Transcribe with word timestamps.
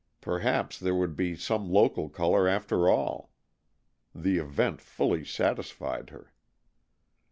Perhaps 0.19 0.79
there 0.79 0.95
would 0.95 1.15
be 1.15 1.35
some 1.35 1.69
local 1.69 2.09
color 2.09 2.47
after 2.47 2.89
all. 2.89 3.29
The 4.15 4.39
event 4.39 4.81
fully 4.81 5.23
satisfied 5.23 6.09
her. 6.09 6.33